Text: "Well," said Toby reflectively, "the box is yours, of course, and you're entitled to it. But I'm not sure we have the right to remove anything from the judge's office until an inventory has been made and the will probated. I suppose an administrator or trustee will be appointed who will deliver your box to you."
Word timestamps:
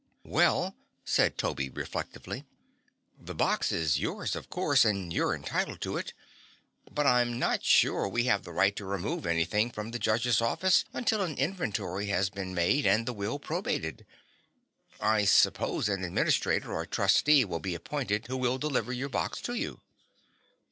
"Well," 0.25 0.75
said 1.05 1.37
Toby 1.37 1.69
reflectively, 1.69 2.43
"the 3.19 3.35
box 3.35 3.71
is 3.71 3.99
yours, 3.99 4.35
of 4.35 4.49
course, 4.49 4.83
and 4.83 5.13
you're 5.13 5.35
entitled 5.35 5.79
to 5.81 5.95
it. 5.95 6.13
But 6.91 7.05
I'm 7.05 7.37
not 7.37 7.63
sure 7.63 8.07
we 8.07 8.23
have 8.23 8.41
the 8.41 8.51
right 8.51 8.75
to 8.77 8.85
remove 8.85 9.27
anything 9.27 9.69
from 9.69 9.91
the 9.91 9.99
judge's 9.99 10.41
office 10.41 10.85
until 10.91 11.21
an 11.21 11.37
inventory 11.37 12.07
has 12.07 12.31
been 12.31 12.55
made 12.55 12.87
and 12.87 13.05
the 13.05 13.13
will 13.13 13.37
probated. 13.37 14.07
I 14.99 15.25
suppose 15.25 15.87
an 15.87 16.03
administrator 16.03 16.73
or 16.73 16.87
trustee 16.87 17.45
will 17.45 17.59
be 17.59 17.75
appointed 17.75 18.25
who 18.25 18.37
will 18.37 18.57
deliver 18.57 18.91
your 18.91 19.09
box 19.09 19.39
to 19.41 19.53
you." 19.53 19.81